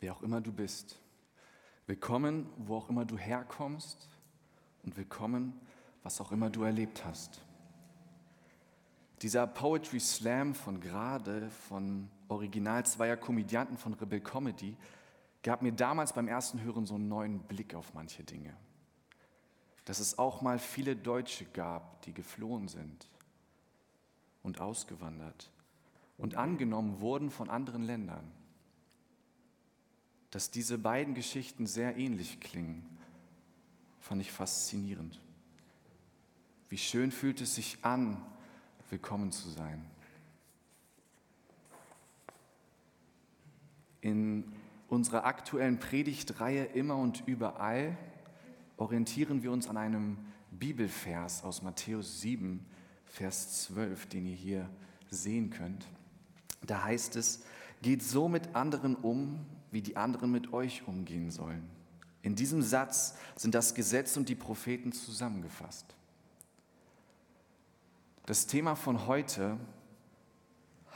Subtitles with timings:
[0.00, 0.98] wer auch immer du bist.
[1.86, 4.08] Willkommen, wo auch immer du herkommst
[4.82, 5.58] und willkommen,
[6.02, 7.40] was auch immer du erlebt hast.
[9.22, 14.76] Dieser Poetry Slam von gerade, von original zweier Komödianten von Rebel Comedy,
[15.42, 18.54] gab mir damals beim ersten Hören so einen neuen Blick auf manche Dinge.
[19.84, 23.08] Dass es auch mal viele Deutsche gab, die geflohen sind
[24.42, 25.50] und ausgewandert
[26.18, 28.30] und angenommen wurden von anderen Ländern
[30.30, 32.84] dass diese beiden Geschichten sehr ähnlich klingen,
[34.00, 35.20] fand ich faszinierend.
[36.68, 38.20] Wie schön fühlt es sich an,
[38.90, 39.84] willkommen zu sein.
[44.00, 44.44] In
[44.88, 47.96] unserer aktuellen Predigtreihe Immer und überall
[48.76, 50.18] orientieren wir uns an einem
[50.50, 52.64] Bibelvers aus Matthäus 7,
[53.04, 54.70] Vers 12, den ihr hier
[55.10, 55.86] sehen könnt.
[56.64, 57.44] Da heißt es,
[57.82, 59.44] geht so mit anderen um,
[59.76, 61.68] wie die anderen mit euch umgehen sollen.
[62.22, 65.84] In diesem Satz sind das Gesetz und die Propheten zusammengefasst.
[68.24, 69.58] Das Thema von heute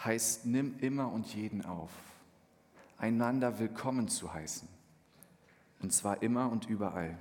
[0.03, 1.91] heißt, nimm immer und jeden auf,
[2.97, 4.67] einander willkommen zu heißen.
[5.83, 7.19] Und zwar immer und überall.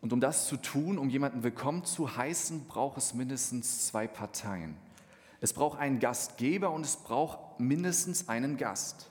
[0.00, 4.74] Und um das zu tun, um jemanden willkommen zu heißen, braucht es mindestens zwei Parteien.
[5.42, 9.10] Es braucht einen Gastgeber und es braucht mindestens einen Gast.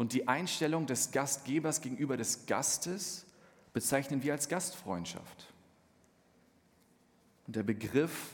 [0.00, 3.26] Und die Einstellung des Gastgebers gegenüber des Gastes
[3.74, 5.52] bezeichnen wir als Gastfreundschaft.
[7.46, 8.30] Und der Begriff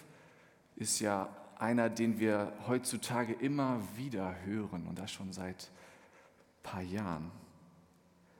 [0.76, 1.28] ist ja
[1.58, 7.32] einer, den wir heutzutage immer wieder hören und das schon seit ein paar Jahren.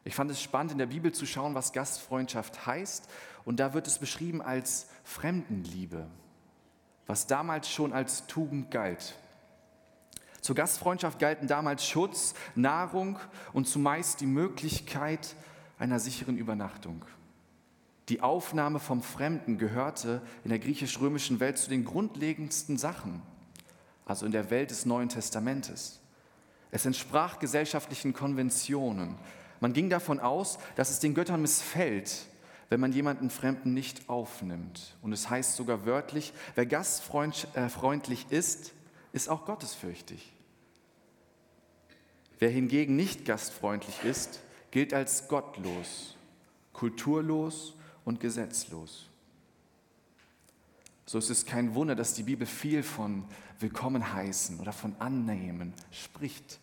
[0.05, 3.09] Ich fand es spannend, in der Bibel zu schauen, was Gastfreundschaft heißt.
[3.45, 6.07] Und da wird es beschrieben als Fremdenliebe,
[7.09, 9.19] was damals schon als Tugend galt.
[10.47, 13.19] Zur Gastfreundschaft galten damals Schutz, Nahrung
[13.53, 15.35] und zumeist die Möglichkeit
[15.77, 17.05] einer sicheren Übernachtung.
[18.09, 23.23] Die Aufnahme vom Fremden gehörte in der griechisch-römischen Welt zu den grundlegendsten Sachen,
[24.05, 25.99] also in der Welt des Neuen Testamentes.
[26.71, 29.17] Es entsprach gesellschaftlichen Konventionen.
[29.59, 32.27] Man ging davon aus, dass es den Göttern missfällt,
[32.69, 34.95] wenn man jemanden Fremden nicht aufnimmt.
[35.03, 38.75] Und es heißt sogar wörtlich, wer gastfreundlich äh, ist,
[39.13, 40.35] ist auch gottesfürchtig.
[42.39, 46.17] Wer hingegen nicht gastfreundlich ist, gilt als gottlos,
[46.73, 47.75] kulturlos
[48.05, 49.09] und gesetzlos.
[51.07, 53.25] So ist es kein Wunder, dass die Bibel viel von
[53.59, 56.59] Willkommen heißen oder von Annehmen spricht.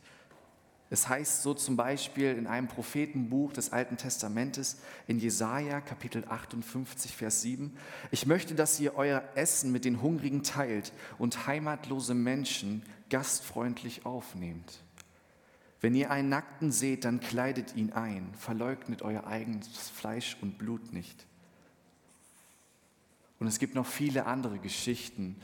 [0.92, 7.16] Es heißt so zum Beispiel in einem Prophetenbuch des Alten Testamentes in Jesaja Kapitel 58,
[7.16, 7.76] Vers 7:
[8.12, 14.83] Ich möchte, dass ihr euer Essen mit den Hungrigen teilt und heimatlose Menschen gastfreundlich aufnehmt.
[15.84, 20.94] Wenn ihr einen Nackten seht, dann kleidet ihn ein, verleugnet euer eigenes Fleisch und Blut
[20.94, 21.28] nicht.
[23.38, 25.36] Und es gibt noch viele andere Geschichten,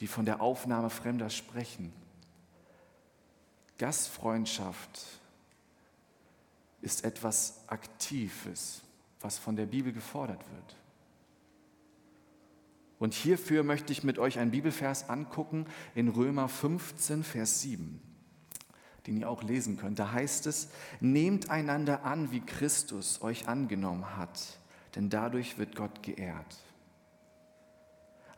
[0.00, 1.92] die von der Aufnahme Fremder sprechen.
[3.78, 5.00] Gastfreundschaft
[6.82, 8.82] ist etwas Aktives,
[9.20, 10.76] was von der Bibel gefordert wird.
[12.98, 18.13] Und hierfür möchte ich mit euch einen Bibelvers angucken in Römer 15, Vers 7
[19.06, 19.98] den ihr auch lesen könnt.
[19.98, 20.68] Da heißt es,
[21.00, 24.58] nehmt einander an, wie Christus euch angenommen hat,
[24.94, 26.56] denn dadurch wird Gott geehrt.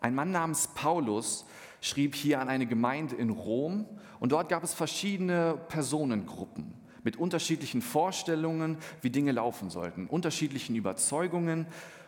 [0.00, 1.46] Ein Mann namens Paulus
[1.80, 3.86] schrieb hier an eine Gemeinde in Rom
[4.20, 11.66] und dort gab es verschiedene Personengruppen mit unterschiedlichen Vorstellungen, wie Dinge laufen sollten, unterschiedlichen Überzeugungen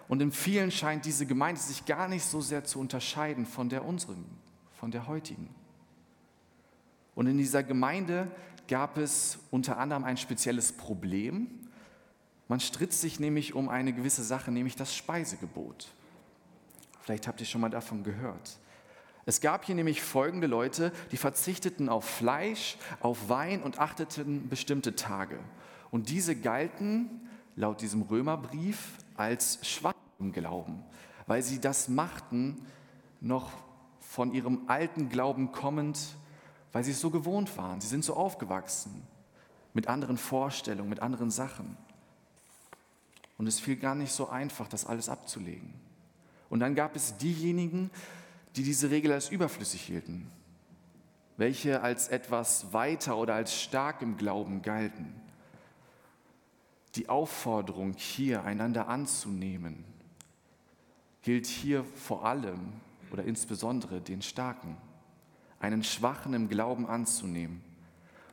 [0.09, 3.85] und in vielen scheint diese Gemeinde sich gar nicht so sehr zu unterscheiden von der
[3.85, 4.25] unseren,
[4.73, 5.55] von der heutigen.
[7.19, 8.31] Und in dieser Gemeinde
[8.69, 11.49] gab es unter anderem ein spezielles Problem.
[12.47, 15.89] Man stritt sich nämlich um eine gewisse Sache, nämlich das Speisegebot.
[17.01, 18.61] Vielleicht habt ihr schon mal davon gehört.
[19.27, 24.95] Es gab hier nämlich folgende Leute, die verzichteten auf Fleisch, auf Wein und achteten bestimmte
[24.95, 25.41] Tage.
[25.91, 30.85] Und diese galten laut diesem Römerbrief als schwach im Glauben,
[31.27, 32.65] weil sie das machten,
[33.21, 33.51] noch
[33.99, 35.99] von ihrem alten Glauben kommend,
[36.73, 37.81] weil sie es so gewohnt waren.
[37.81, 39.03] Sie sind so aufgewachsen
[39.75, 41.77] mit anderen Vorstellungen, mit anderen Sachen.
[43.37, 45.73] Und es fiel gar nicht so einfach, das alles abzulegen.
[46.51, 47.91] Und dann gab es diejenigen,
[48.57, 50.31] die diese Regel als überflüssig hielten,
[51.37, 55.15] welche als etwas weiter oder als stark im Glauben galten.
[56.97, 59.85] Die Aufforderung, hier einander anzunehmen,
[61.23, 62.73] gilt hier vor allem
[63.13, 64.77] oder insbesondere den Starken
[65.61, 67.63] einen Schwachen im Glauben anzunehmen.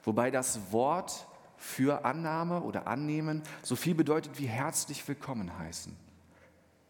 [0.03, 1.27] Wobei das Wort
[1.57, 5.95] für Annahme oder Annehmen so viel bedeutet wie herzlich willkommen heißen,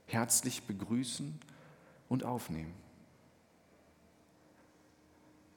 [0.07, 1.39] herzlich begrüßen
[2.09, 2.73] und aufnehmen.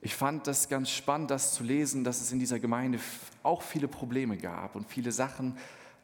[0.00, 3.00] Ich fand das ganz spannend, das zu lesen, dass es in dieser Gemeinde
[3.42, 5.56] auch viele Probleme gab und viele Sachen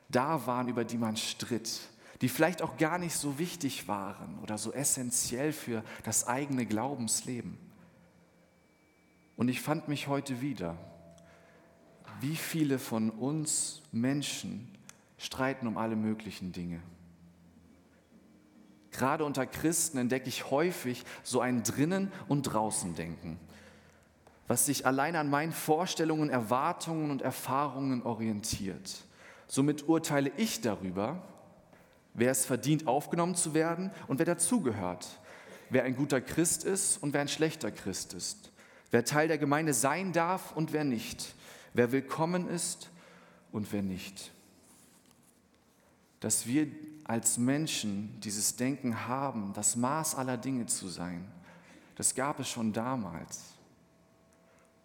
[0.08, 1.80] da waren, über die man stritt,
[2.20, 7.56] die vielleicht auch gar nicht so wichtig waren oder so essentiell für das eigene Glaubensleben.
[9.36, 10.76] Und ich fand mich heute wieder,
[12.20, 14.68] wie viele von uns Menschen
[15.18, 16.80] streiten um alle möglichen Dinge.
[18.92, 23.40] Gerade unter Christen entdecke ich häufig so ein drinnen und draußen denken,
[24.46, 29.04] was sich allein an meinen Vorstellungen, Erwartungen und Erfahrungen orientiert.
[29.48, 31.22] Somit urteile ich darüber,
[32.12, 35.18] wer es verdient, aufgenommen zu werden und wer dazugehört,
[35.70, 38.52] wer ein guter Christ ist und wer ein schlechter Christ ist,
[38.94, 41.34] wer Teil der Gemeinde sein darf und wer nicht,
[41.72, 42.90] wer willkommen ist
[43.50, 44.30] und wer nicht.
[46.20, 46.68] Dass wir
[47.02, 51.26] als Menschen dieses Denken haben, das Maß aller Dinge zu sein,
[51.96, 53.54] das gab es schon damals.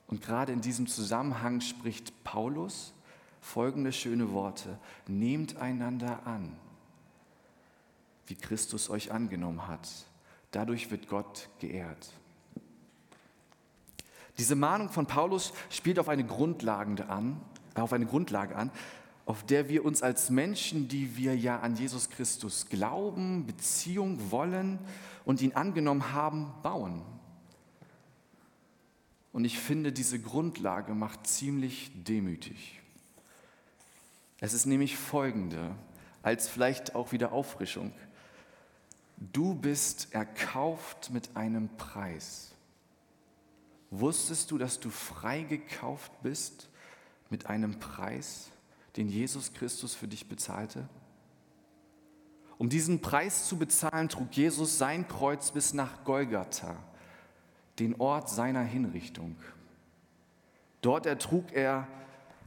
[0.07, 2.93] Und gerade in diesem Zusammenhang spricht Paulus
[3.41, 4.79] folgende schöne Worte.
[5.05, 6.57] Nehmt einander an,
[8.25, 9.87] wie Christus euch angenommen hat.
[10.49, 12.11] Dadurch wird Gott geehrt.
[14.39, 17.39] Diese Mahnung von Paulus spielt auf eine Grundlage an,
[17.75, 18.71] auf eine Grundlage an,
[19.25, 24.79] auf der wir uns als Menschen, die wir ja an Jesus Christus glauben, Beziehung wollen
[25.25, 27.01] und ihn angenommen haben, bauen.
[29.33, 32.79] Und ich finde, diese Grundlage macht ziemlich demütig.
[34.39, 35.75] Es ist nämlich folgende,
[36.23, 37.91] als vielleicht auch wieder Auffrischung.
[39.17, 42.53] Du bist erkauft mit einem Preis.
[43.91, 46.69] Wusstest du, dass du freigekauft bist
[47.29, 48.51] mit einem Preis,
[48.97, 50.87] den Jesus Christus für dich bezahlte?
[52.57, 56.75] Um diesen Preis zu bezahlen, trug Jesus sein Kreuz bis nach Golgatha,
[57.79, 59.37] den Ort seiner Hinrichtung.
[60.81, 61.87] Dort ertrug er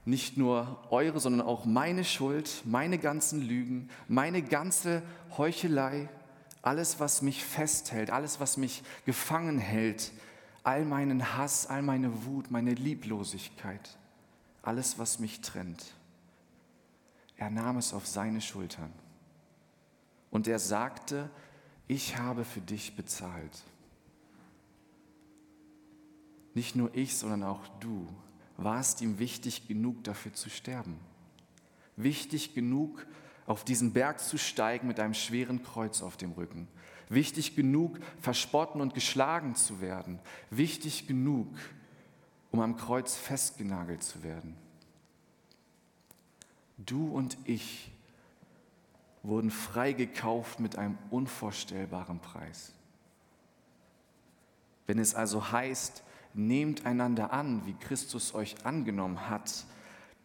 [0.04, 5.02] nicht nur eure, sondern auch meine Schuld, meine ganzen Lügen, meine ganze
[5.36, 6.08] Heuchelei,
[6.60, 10.12] alles, was mich festhält, alles, was mich gefangen hält,
[10.64, 13.98] all meinen Hass, all meine Wut, meine Lieblosigkeit,
[14.62, 15.94] alles, was mich trennt.
[17.36, 18.92] Er nahm es auf seine Schultern.
[20.30, 21.28] Und er sagte,
[21.88, 23.62] ich habe für dich bezahlt.
[26.54, 28.08] Nicht nur ich, sondern auch du
[28.56, 30.98] warst ihm wichtig genug, dafür zu sterben.
[31.96, 33.06] Wichtig genug,
[33.46, 36.68] auf diesen Berg zu steigen mit einem schweren Kreuz auf dem Rücken
[37.08, 40.18] wichtig genug, verspotten und geschlagen zu werden,
[40.50, 41.48] wichtig genug,
[42.50, 44.56] um am Kreuz festgenagelt zu werden.
[46.78, 47.90] Du und ich
[49.22, 52.72] wurden freigekauft mit einem unvorstellbaren Preis.
[54.86, 56.02] Wenn es also heißt,
[56.34, 59.64] nehmt einander an, wie Christus euch angenommen hat,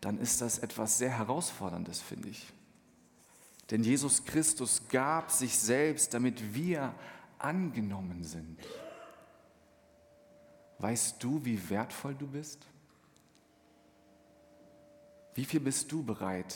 [0.02, 2.52] dann ist das etwas sehr Herausforderndes, finde ich.
[3.70, 6.94] Denn Jesus Christus gab sich selbst, damit wir
[7.38, 8.58] angenommen sind.
[10.80, 12.60] Weißt du, wie wertvoll du bist?
[15.36, 16.56] Wie viel bist du bereit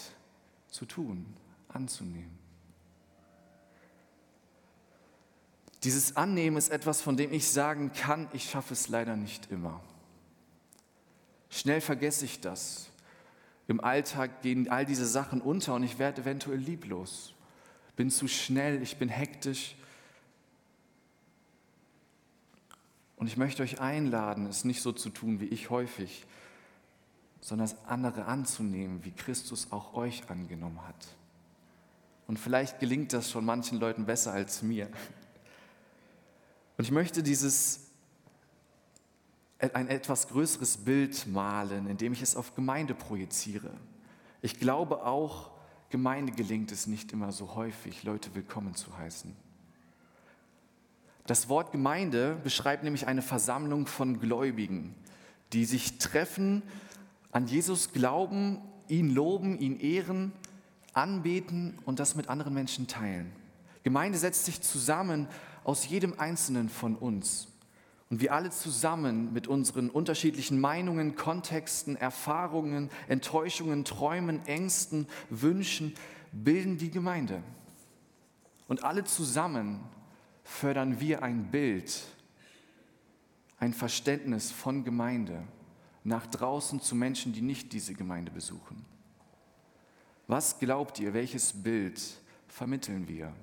[0.69, 1.25] zu tun,
[1.69, 2.39] anzunehmen?
[5.83, 9.81] Dieses Annehmen ist etwas, von dem ich sagen kann, ich schaffe es leider nicht immer.
[11.49, 12.90] Schnell vergesse ich das
[13.71, 17.33] im Alltag gehen all diese Sachen unter und ich werde eventuell lieblos.
[17.95, 19.75] Bin zu schnell, ich bin hektisch.
[23.15, 26.25] Und ich möchte euch einladen, es nicht so zu tun wie ich häufig,
[27.39, 31.07] sondern das andere anzunehmen, wie Christus auch euch angenommen hat.
[32.27, 34.87] Und vielleicht gelingt das schon manchen Leuten besser als mir.
[36.77, 37.90] Und ich möchte dieses
[39.61, 43.71] ein etwas größeres Bild malen, indem ich es auf Gemeinde projiziere.
[44.41, 45.51] Ich glaube auch,
[45.89, 49.35] Gemeinde gelingt es nicht immer so häufig, Leute willkommen zu heißen.
[51.27, 54.95] Das Wort Gemeinde beschreibt nämlich eine Versammlung von Gläubigen,
[55.53, 56.63] die sich treffen,
[57.31, 60.31] an Jesus glauben, ihn loben, ihn ehren,
[60.93, 63.31] anbeten und das mit anderen Menschen teilen.
[63.83, 65.27] Gemeinde setzt sich zusammen
[65.63, 67.47] aus jedem Einzelnen von uns.
[68.11, 75.95] Und wir alle zusammen mit unseren unterschiedlichen Meinungen, Kontexten, Erfahrungen, Enttäuschungen, Träumen, Ängsten, Wünschen
[76.33, 77.41] bilden die Gemeinde.
[78.67, 79.79] Und alle zusammen
[80.43, 82.03] fördern wir ein Bild,
[83.59, 85.43] ein Verständnis von Gemeinde,
[86.03, 88.85] nach draußen zu Menschen, die nicht diese Gemeinde besuchen?
[90.27, 92.01] Was glaubt ihr, welches Bild
[92.49, 93.33] vermitteln wir?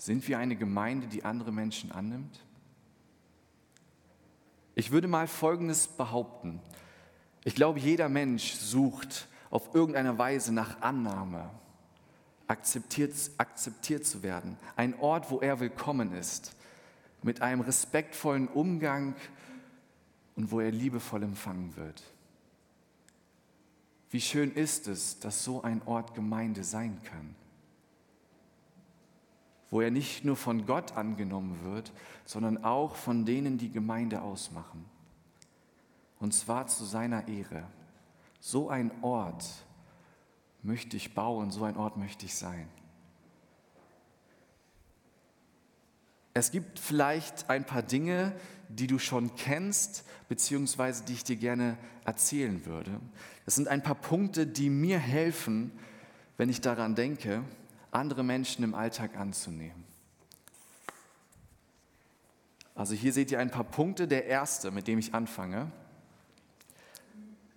[0.00, 2.40] Sind wir eine Gemeinde, die andere Menschen annimmt?
[4.74, 6.62] Ich würde mal Folgendes behaupten.
[7.44, 11.50] Ich glaube, jeder Mensch sucht auf irgendeine Weise nach Annahme,
[12.46, 14.56] akzeptiert, akzeptiert zu werden.
[14.74, 16.56] Ein Ort, wo er willkommen ist,
[17.22, 19.14] mit einem respektvollen Umgang
[20.34, 22.02] und wo er liebevoll empfangen wird.
[24.08, 27.34] Wie schön ist es, dass so ein Ort Gemeinde sein kann,
[29.70, 31.92] wo er nicht nur von Gott angenommen wird,
[32.24, 34.84] sondern auch von denen, die Gemeinde ausmachen.
[36.18, 37.64] Und zwar zu seiner Ehre.
[38.40, 39.44] So ein Ort
[40.62, 42.68] möchte ich bauen, so ein Ort möchte ich sein.
[46.34, 48.32] Es gibt vielleicht ein paar Dinge,
[48.68, 53.00] die du schon kennst, beziehungsweise die ich dir gerne erzählen würde.
[53.46, 55.72] Es sind ein paar Punkte, die mir helfen,
[56.36, 57.42] wenn ich daran denke,
[57.90, 59.84] andere Menschen im Alltag anzunehmen.
[62.74, 64.08] Also hier seht ihr ein paar Punkte.
[64.08, 65.70] Der erste, mit dem ich anfange,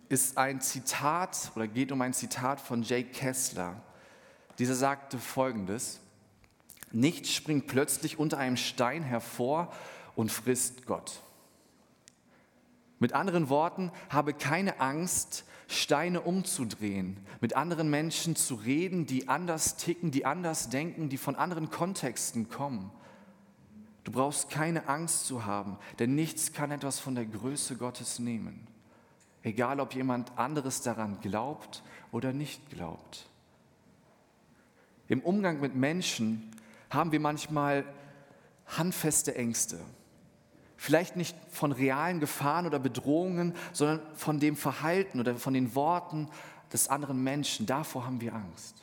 [0.09, 3.81] ist ein Zitat oder geht um ein Zitat von Jake Kessler.
[4.59, 5.99] Dieser sagte folgendes:
[6.91, 9.71] Nichts springt plötzlich unter einem Stein hervor
[10.15, 11.21] und frisst Gott.
[12.99, 19.77] Mit anderen Worten, habe keine Angst, Steine umzudrehen, mit anderen Menschen zu reden, die anders
[19.77, 22.91] ticken, die anders denken, die von anderen Kontexten kommen.
[24.03, 28.67] Du brauchst keine Angst zu haben, denn nichts kann etwas von der Größe Gottes nehmen.
[29.41, 33.29] Egal, ob jemand anderes daran glaubt oder nicht glaubt.
[35.07, 36.51] Im Umgang mit Menschen
[36.89, 37.85] haben wir manchmal
[38.65, 39.79] handfeste Ängste.
[40.83, 46.27] Vielleicht nicht von realen Gefahren oder Bedrohungen, sondern von dem Verhalten oder von den Worten
[46.73, 47.65] des anderen Menschen.
[47.65, 48.75] Davor haben wir Angst.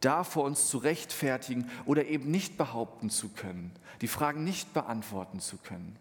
[0.00, 3.72] Davor uns zu rechtfertigen oder eben nicht behaupten zu können,
[4.02, 5.96] die Fragen nicht beantworten zu können.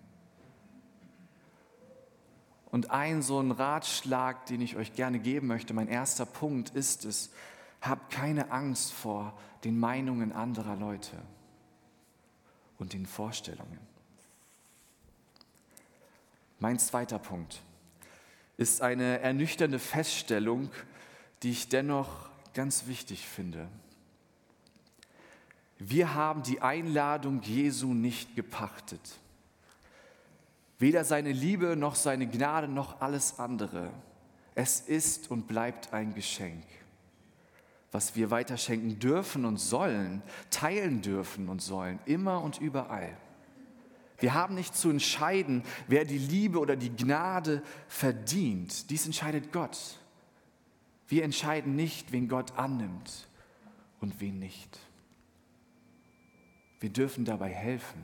[2.65, 7.05] Und ein so ein Ratschlag, den ich euch gerne geben möchte, mein erster Punkt ist
[7.05, 7.29] es,
[7.79, 11.15] habt keine Angst vor den Meinungen anderer Leute
[12.77, 13.86] und den Vorstellungen.
[16.59, 17.61] Mein zweiter Punkt
[18.57, 20.69] ist eine ernüchternde Feststellung,
[21.43, 23.67] die ich dennoch ganz wichtig finde.
[25.77, 29.19] Wir haben die Einladung Jesu nicht gepachtet.
[30.79, 33.91] Weder seine Liebe noch seine Gnade noch alles andere.
[34.55, 36.63] Es ist und bleibt ein Geschenk,
[37.91, 43.15] was wir weiterschenken dürfen und sollen, teilen dürfen und sollen, immer und überall.
[44.19, 48.89] Wir haben nicht zu entscheiden, wer die Liebe oder die Gnade verdient.
[48.89, 49.77] Dies entscheidet Gott.
[51.07, 53.27] Wir entscheiden nicht, wen Gott annimmt
[54.01, 54.79] und wen nicht.
[56.79, 58.03] Wir dürfen dabei helfen.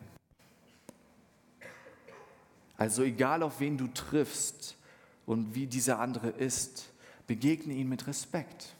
[2.77, 4.77] Also egal auf wen du triffst
[5.25, 6.91] und wie dieser andere ist,
[7.27, 8.75] begegne ihn mit Respekt.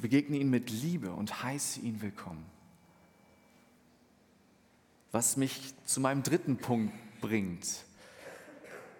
[0.00, 2.44] Begegne ihn mit Liebe und heiße ihn willkommen.
[5.12, 7.66] Was mich zu meinem dritten Punkt bringt.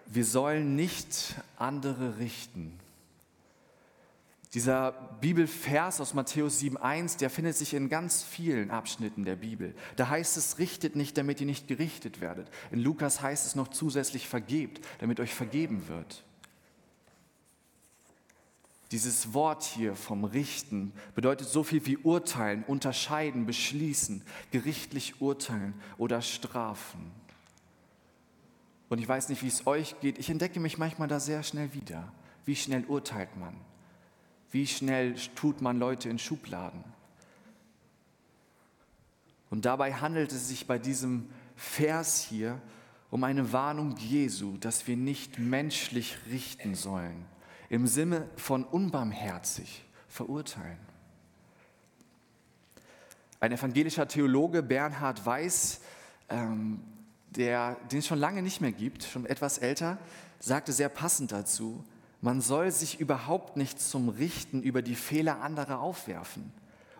[0.07, 2.79] Wir sollen nicht andere richten.
[4.53, 9.75] Dieser Bibelvers aus Matthäus 7.1, der findet sich in ganz vielen Abschnitten der Bibel.
[9.97, 12.49] Da heißt es, richtet nicht, damit ihr nicht gerichtet werdet.
[12.71, 16.23] In Lukas heißt es noch zusätzlich, vergebt, damit euch vergeben wird.
[18.91, 26.21] Dieses Wort hier vom Richten bedeutet so viel wie urteilen, unterscheiden, beschließen, gerichtlich urteilen oder
[26.21, 27.11] strafen.
[28.87, 30.17] Und ich weiß nicht, wie es euch geht.
[30.17, 32.09] Ich entdecke mich manchmal da sehr schnell wieder.
[32.45, 33.53] Wie schnell urteilt man?
[34.51, 36.85] Wie schnell tut man Leute in Schubladen?
[39.49, 42.61] Und dabei handelt es sich bei diesem Vers hier
[43.11, 47.25] um eine Warnung Jesu, dass wir nicht menschlich richten sollen
[47.69, 50.79] im Sinne von unbarmherzig verurteilen.
[53.39, 55.81] Ein evangelischer Theologe, Bernhard Weiß,
[56.29, 56.81] ähm,
[57.29, 59.97] der, den es schon lange nicht mehr gibt, schon etwas älter,
[60.39, 61.83] sagte sehr passend dazu,
[62.21, 66.51] man soll sich überhaupt nicht zum Richten über die Fehler anderer aufwerfen,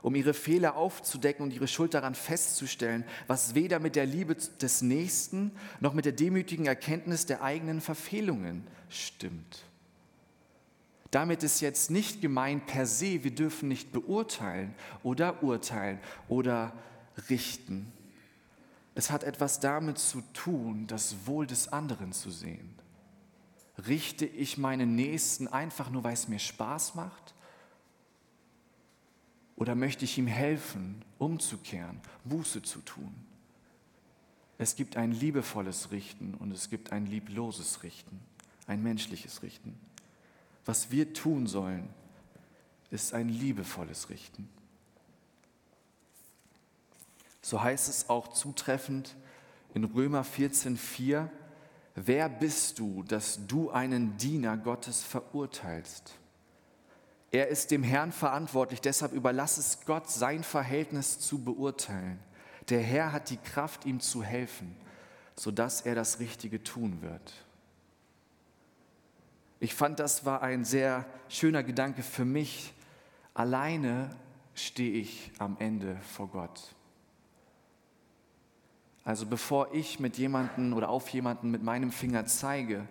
[0.03, 4.83] um ihre Fehler aufzudecken und ihre Schuld daran festzustellen, was weder mit der Liebe des
[4.83, 9.66] Nächsten noch mit der demütigen Erkenntnis der eigenen Verfehlungen stimmt.
[11.11, 16.73] Damit ist jetzt nicht gemeint per se, wir dürfen nicht beurteilen oder urteilen oder
[17.29, 17.91] richten.
[18.93, 22.73] Es hat etwas damit zu tun, das Wohl des anderen zu sehen.
[23.87, 27.35] Richte ich meinen Nächsten einfach nur, weil es mir Spaß macht?
[29.55, 33.13] Oder möchte ich ihm helfen, umzukehren, Buße zu tun?
[34.57, 38.19] Es gibt ein liebevolles Richten und es gibt ein liebloses Richten,
[38.65, 39.79] ein menschliches Richten.
[40.67, 41.87] Was wir tun sollen,
[42.91, 44.49] ist ein liebevolles Richten.
[47.41, 49.15] So heißt es auch zutreffend
[49.73, 51.29] in Römer 14,4,
[51.95, 56.13] wer bist du, dass du einen Diener Gottes verurteilst?
[57.31, 62.19] Er ist dem Herrn verantwortlich, deshalb überlass es Gott, sein Verhältnis zu beurteilen.
[62.67, 64.75] Der Herr hat die Kraft, ihm zu helfen,
[65.37, 67.46] sodass er das Richtige tun wird.
[69.59, 72.73] Ich fand, das war ein sehr schöner Gedanke für mich.
[73.33, 74.15] Alleine
[74.53, 76.75] stehe ich am Ende vor Gott.
[79.03, 82.87] Also bevor ich mit jemanden oder auf jemanden mit meinem Finger zeige,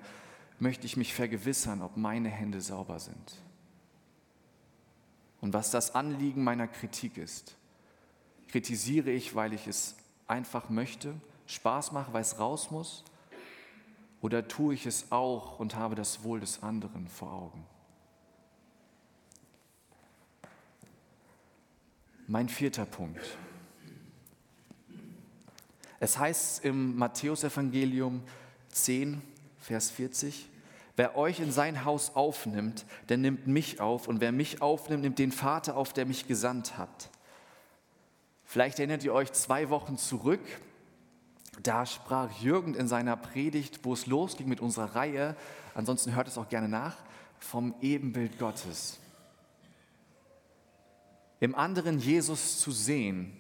[0.59, 3.43] möchte ich mich vergewissern, ob meine Hände sauber sind.
[5.41, 7.57] Und was das Anliegen meiner Kritik ist.
[8.49, 9.95] Kritisiere ich, weil ich es
[10.27, 11.15] einfach möchte,
[11.47, 13.05] Spaß mache, weil es raus muss?
[14.21, 17.67] Oder tue ich es auch und habe das Wohl des anderen vor Augen?
[22.27, 23.39] Mein vierter Punkt.
[26.01, 28.23] Es heißt im Matthäusevangelium
[28.71, 29.23] 10,
[29.59, 30.49] Vers 40,
[30.97, 35.19] wer euch in sein Haus aufnimmt, der nimmt mich auf und wer mich aufnimmt, nimmt
[35.19, 37.11] den Vater auf, der mich gesandt hat.
[38.45, 40.41] Vielleicht erinnert ihr euch zwei Wochen zurück,
[41.63, 45.37] da sprach Jürgen in seiner Predigt, wo es losging mit unserer Reihe,
[45.75, 46.97] ansonsten hört es auch gerne nach,
[47.39, 48.99] vom Ebenbild Gottes.
[51.41, 53.37] Im anderen Jesus zu sehen,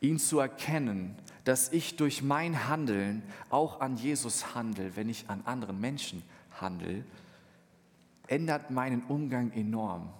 [0.00, 5.42] ihn zu erkennen, dass ich durch mein Handeln auch an Jesus handle, wenn ich an
[5.44, 6.22] anderen Menschen
[6.60, 7.04] handle,
[8.26, 10.10] ändert meinen Umgang enorm.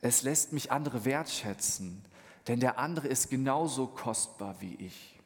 [0.00, 2.04] Es lässt mich andere wertschätzen,
[2.48, 5.18] denn der andere ist genauso kostbar wie ich.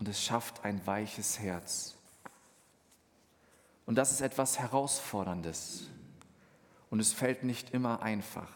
[0.00, 1.94] Und es schafft ein weiches Herz.
[3.86, 5.88] Und das ist etwas Herausforderndes.
[6.88, 8.48] Und es fällt nicht immer einfach.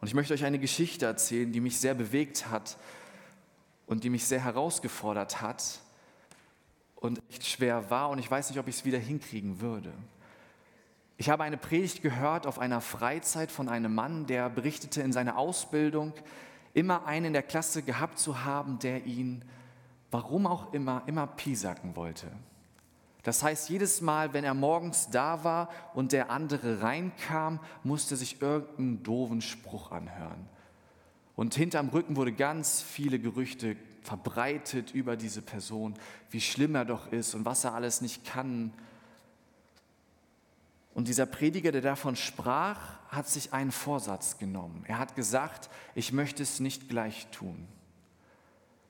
[0.00, 2.76] Und ich möchte euch eine Geschichte erzählen, die mich sehr bewegt hat
[3.86, 5.80] und die mich sehr herausgefordert hat
[6.96, 8.10] und echt schwer war.
[8.10, 9.92] Und ich weiß nicht, ob ich es wieder hinkriegen würde.
[11.18, 15.38] Ich habe eine Predigt gehört auf einer Freizeit von einem Mann, der berichtete in seiner
[15.38, 16.14] Ausbildung,
[16.74, 19.44] immer einen in der Klasse gehabt zu haben, der ihn,
[20.10, 22.26] warum auch immer, immer piesacken wollte.
[23.22, 28.40] Das heißt, jedes Mal, wenn er morgens da war und der andere reinkam, musste sich
[28.40, 30.48] irgendeinen doofen Spruch anhören.
[31.36, 35.94] Und hinterm Rücken wurde ganz viele Gerüchte verbreitet über diese Person,
[36.30, 38.72] wie schlimm er doch ist und was er alles nicht kann.
[40.94, 44.84] Und dieser Prediger, der davon sprach, hat sich einen Vorsatz genommen.
[44.86, 47.68] Er hat gesagt, ich möchte es nicht gleich tun.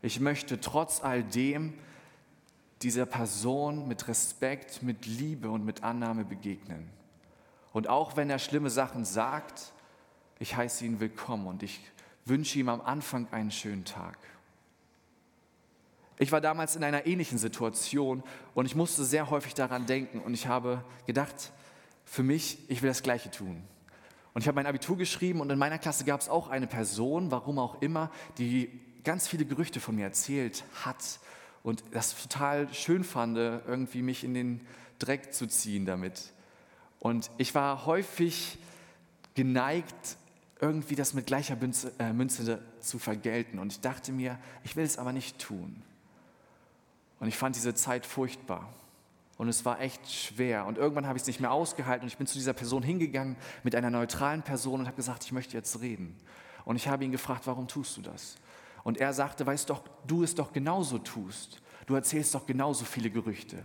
[0.02, 1.74] Ich möchte trotz all dem
[2.82, 6.88] dieser Person mit Respekt, mit Liebe und mit Annahme begegnen.
[7.72, 9.72] Und auch wenn er schlimme Sachen sagt,
[10.38, 11.80] ich heiße ihn willkommen und ich
[12.24, 14.16] wünsche ihm am Anfang einen schönen Tag.
[16.18, 18.22] Ich war damals in einer ähnlichen Situation
[18.54, 21.52] und ich musste sehr häufig daran denken und ich habe gedacht,
[22.04, 23.62] für mich, ich will das Gleiche tun.
[24.32, 27.30] Und ich habe mein Abitur geschrieben und in meiner Klasse gab es auch eine Person,
[27.30, 31.20] warum auch immer, die ganz viele Gerüchte von mir erzählt hat
[31.62, 34.60] und das total schön fand, irgendwie mich in den
[34.98, 36.32] Dreck zu ziehen damit.
[36.98, 38.58] Und ich war häufig
[39.34, 40.16] geneigt,
[40.60, 43.58] irgendwie das mit gleicher Münze, äh, Münze zu vergelten.
[43.58, 45.82] Und ich dachte mir, ich will es aber nicht tun.
[47.18, 48.68] Und ich fand diese Zeit furchtbar.
[49.38, 50.66] Und es war echt schwer.
[50.66, 52.04] Und irgendwann habe ich es nicht mehr ausgehalten.
[52.04, 55.32] Und ich bin zu dieser Person hingegangen mit einer neutralen Person und habe gesagt, ich
[55.32, 56.14] möchte jetzt reden.
[56.66, 58.36] Und ich habe ihn gefragt, warum tust du das?
[58.82, 61.60] Und er sagte, weißt doch, du es doch genauso tust.
[61.86, 63.64] Du erzählst doch genauso viele Gerüchte.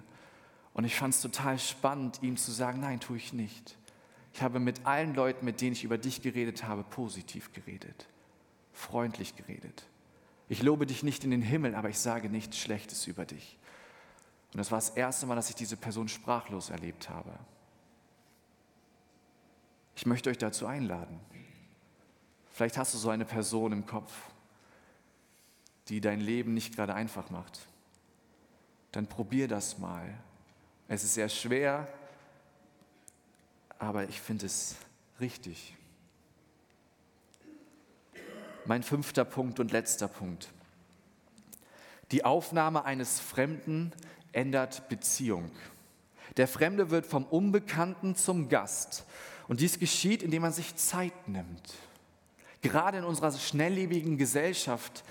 [0.74, 3.78] Und ich fand es total spannend, ihm zu sagen, nein, tue ich nicht.
[4.34, 8.08] Ich habe mit allen Leuten, mit denen ich über dich geredet habe, positiv geredet,
[8.74, 9.86] freundlich geredet.
[10.50, 13.58] Ich lobe dich nicht in den Himmel, aber ich sage nichts Schlechtes über dich.
[14.52, 17.32] Und das war das erste Mal, dass ich diese Person sprachlos erlebt habe.
[19.96, 21.20] Ich möchte euch dazu einladen.
[22.52, 24.12] Vielleicht hast du so eine Person im Kopf,
[25.90, 27.60] die dein Leben nicht gerade einfach macht,
[28.92, 30.14] dann probier das mal.
[30.88, 31.88] Es ist sehr schwer,
[33.78, 34.76] aber ich finde es
[35.20, 35.76] richtig.
[38.66, 40.50] Mein fünfter Punkt und letzter Punkt.
[42.12, 43.92] Die Aufnahme eines Fremden
[44.32, 45.52] ändert Beziehung.
[46.38, 49.06] Der Fremde wird vom Unbekannten zum Gast.
[49.48, 51.74] Und dies geschieht, indem man sich Zeit nimmt.
[52.62, 55.04] Gerade in unserer schnelllebigen Gesellschaft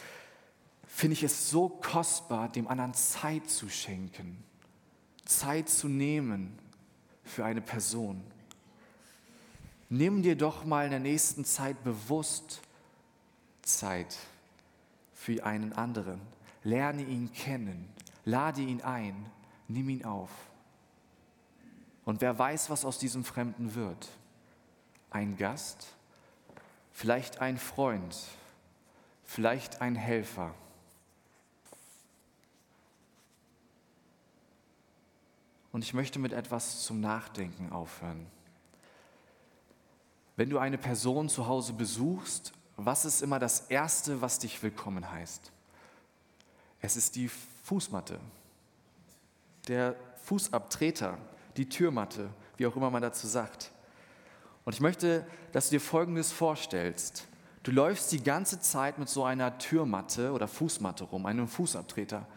[0.95, 4.45] finde ich es so kostbar, dem anderen Zeit zu schenken,
[5.25, 6.57] Zeit zu nehmen
[7.25, 8.23] für eine Person.
[9.89, 12.61] Nimm dir doch mal in der nächsten Zeit bewusst
[13.63, 14.17] Zeit
[15.15, 16.21] für einen anderen.
[16.63, 17.89] Lerne ihn kennen,
[18.25, 19.27] lade ihn ein,
[19.67, 20.31] nimm ihn auf.
[22.05, 24.11] Und wer weiß, was aus diesem Fremden wird.
[25.11, 25.89] Ein Gast,
[26.93, 28.17] vielleicht ein Freund,
[29.25, 30.55] vielleicht ein Helfer.
[35.75, 38.29] Und ich möchte mit etwas zum Nachdenken aufhören.
[40.37, 45.11] Wenn du eine Person zu Hause besuchst, was ist immer das Erste, was dich willkommen
[45.11, 45.51] heißt?
[46.81, 47.29] Es ist die
[47.65, 48.21] Fußmatte,
[49.67, 51.19] der Fußabtreter,
[51.57, 53.73] die Türmatte, wie auch immer man dazu sagt.
[54.65, 57.27] Und ich möchte, dass du dir Folgendes vorstellst.
[57.65, 62.29] Du läufst die ganze Zeit mit so einer Türmatte oder Fußmatte rum, einem Fußabtreter.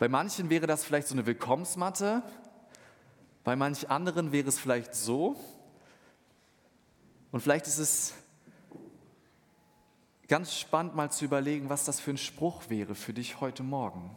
[0.00, 2.22] Bei manchen wäre das vielleicht so eine Willkommensmatte,
[3.44, 5.36] bei manch anderen wäre es vielleicht so.
[7.30, 8.14] Und vielleicht ist es
[10.26, 14.16] ganz spannend mal zu überlegen, was das für ein Spruch wäre für dich heute Morgen.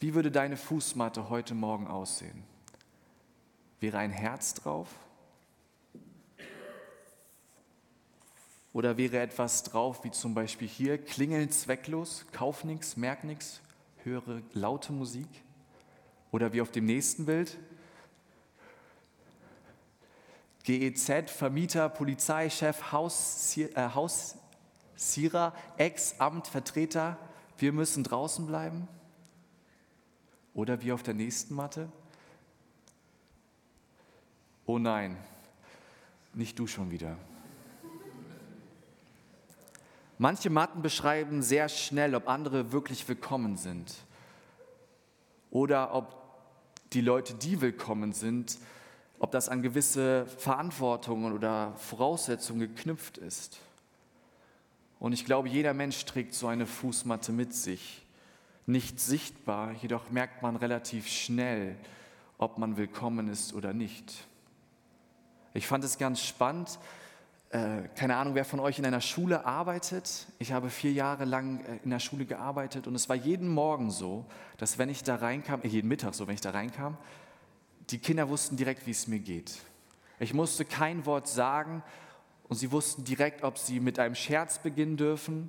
[0.00, 2.42] Wie würde deine Fußmatte heute Morgen aussehen?
[3.78, 4.88] Wäre ein Herz drauf?
[8.72, 13.60] Oder wäre etwas drauf, wie zum Beispiel hier, klingeln zwecklos, kauf nichts, merk nichts,
[14.08, 15.28] höre laute Musik?
[16.30, 17.56] Oder wie auf dem nächsten Bild,
[20.64, 23.64] GEZ, Vermieter, Polizeichef, Haussierer,
[25.78, 27.16] äh, Ex-Amtvertreter,
[27.56, 28.86] wir müssen draußen bleiben?
[30.52, 31.90] Oder wie auf der nächsten Matte?
[34.66, 35.16] Oh nein,
[36.34, 37.16] nicht du schon wieder.
[40.20, 43.94] Manche Matten beschreiben sehr schnell, ob andere wirklich willkommen sind
[45.52, 46.16] oder ob
[46.92, 48.58] die Leute, die willkommen sind,
[49.20, 53.60] ob das an gewisse Verantwortungen oder Voraussetzungen geknüpft ist.
[54.98, 58.04] Und ich glaube, jeder Mensch trägt so eine Fußmatte mit sich.
[58.66, 61.76] Nicht sichtbar, jedoch merkt man relativ schnell,
[62.38, 64.14] ob man willkommen ist oder nicht.
[65.54, 66.80] Ich fand es ganz spannend.
[67.50, 70.26] Äh, keine Ahnung, wer von euch in einer Schule arbeitet.
[70.38, 73.90] Ich habe vier Jahre lang äh, in der Schule gearbeitet und es war jeden Morgen
[73.90, 74.26] so,
[74.58, 76.98] dass wenn ich da reinkam, äh, jeden Mittag so, wenn ich da reinkam,
[77.88, 79.56] die Kinder wussten direkt, wie es mir geht.
[80.18, 81.82] Ich musste kein Wort sagen
[82.48, 85.48] und sie wussten direkt, ob sie mit einem Scherz beginnen dürfen,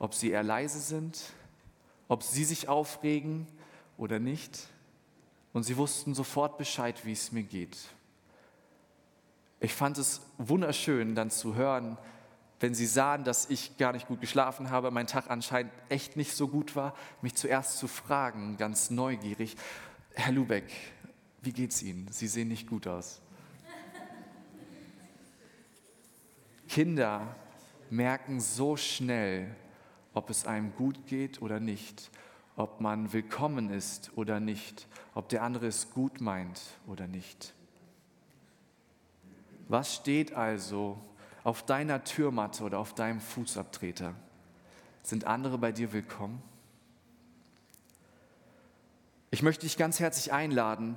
[0.00, 1.22] ob sie eher leise sind,
[2.08, 3.46] ob sie sich aufregen
[3.96, 4.66] oder nicht.
[5.52, 7.76] Und sie wussten sofort Bescheid, wie es mir geht.
[9.62, 11.96] Ich fand es wunderschön, dann zu hören,
[12.58, 16.34] wenn sie sahen, dass ich gar nicht gut geschlafen habe, mein Tag anscheinend echt nicht
[16.34, 19.56] so gut war, mich zuerst zu fragen, ganz neugierig,
[20.14, 20.64] Herr Lubeck,
[21.42, 22.08] wie geht's Ihnen?
[22.10, 23.20] Sie sehen nicht gut aus.
[26.68, 27.36] Kinder
[27.88, 29.54] merken so schnell,
[30.12, 32.10] ob es einem gut geht oder nicht,
[32.56, 37.54] ob man willkommen ist oder nicht, ob der andere es gut meint oder nicht.
[39.68, 40.98] Was steht also
[41.44, 44.14] auf deiner Türmatte oder auf deinem Fußabtreter?
[45.02, 46.42] Sind andere bei dir willkommen?
[49.30, 50.96] Ich möchte dich ganz herzlich einladen,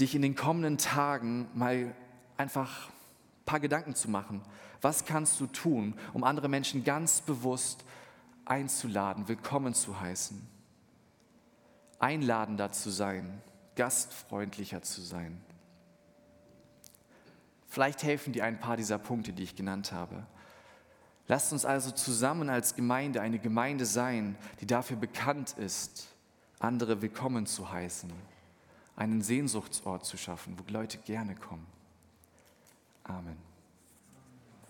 [0.00, 1.94] dich in den kommenden Tagen mal
[2.36, 4.42] einfach ein paar Gedanken zu machen.
[4.80, 7.84] Was kannst du tun, um andere Menschen ganz bewusst
[8.44, 10.46] einzuladen, willkommen zu heißen?
[11.98, 13.42] Einladender zu sein,
[13.76, 15.40] gastfreundlicher zu sein.
[17.70, 20.26] Vielleicht helfen dir ein paar dieser Punkte, die ich genannt habe.
[21.28, 26.08] Lasst uns also zusammen als Gemeinde eine Gemeinde sein, die dafür bekannt ist,
[26.58, 28.12] andere willkommen zu heißen,
[28.96, 31.66] einen Sehnsuchtsort zu schaffen, wo Leute gerne kommen.
[33.04, 33.49] Amen.